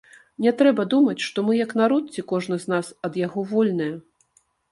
Не 0.43 0.51
трэба 0.61 0.85
думаць, 0.93 1.25
што 1.25 1.43
мы 1.49 1.53
як 1.57 1.75
народ 1.81 2.09
ці 2.17 2.25
кожны 2.33 2.57
з 2.65 2.73
нас 2.75 2.91
ад 3.09 3.19
яго 3.25 3.39
вольныя. 3.55 3.93